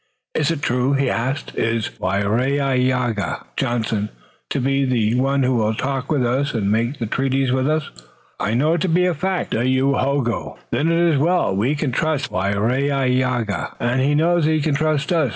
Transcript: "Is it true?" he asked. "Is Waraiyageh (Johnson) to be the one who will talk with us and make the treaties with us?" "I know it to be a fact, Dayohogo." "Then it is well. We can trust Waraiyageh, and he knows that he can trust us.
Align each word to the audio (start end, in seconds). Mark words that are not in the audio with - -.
"Is 0.33 0.49
it 0.49 0.63
true?" 0.63 0.93
he 0.93 1.11
asked. 1.11 1.53
"Is 1.53 1.89
Waraiyageh 1.99 3.43
(Johnson) 3.55 4.09
to 4.49 4.59
be 4.59 4.83
the 4.83 5.13
one 5.13 5.43
who 5.43 5.57
will 5.57 5.75
talk 5.75 6.11
with 6.11 6.25
us 6.25 6.55
and 6.55 6.71
make 6.71 6.97
the 6.97 7.05
treaties 7.05 7.51
with 7.51 7.69
us?" 7.69 7.87
"I 8.39 8.55
know 8.55 8.73
it 8.73 8.81
to 8.81 8.89
be 8.89 9.05
a 9.05 9.13
fact, 9.13 9.51
Dayohogo." 9.51 10.57
"Then 10.71 10.91
it 10.91 10.97
is 10.97 11.19
well. 11.19 11.55
We 11.55 11.75
can 11.75 11.91
trust 11.91 12.31
Waraiyageh, 12.31 13.75
and 13.79 14.01
he 14.01 14.15
knows 14.15 14.45
that 14.45 14.51
he 14.53 14.59
can 14.61 14.73
trust 14.73 15.13
us. 15.13 15.29